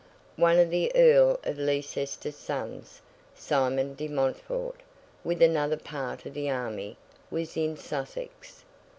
One 0.35 0.57
of 0.57 0.71
the 0.71 0.91
Earl 0.95 1.39
of 1.43 1.59
Leicester's 1.59 2.35
sons, 2.35 3.01
Simon 3.35 3.93
de 3.93 4.07
Montfort, 4.07 4.81
with 5.23 5.43
another 5.43 5.77
part 5.77 6.25
of 6.25 6.33
the 6.33 6.49
army, 6.49 6.97
was 7.29 7.55
in 7.55 7.77
Sussex. 7.77 8.63